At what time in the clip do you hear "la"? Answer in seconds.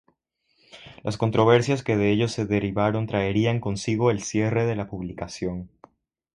4.75-4.87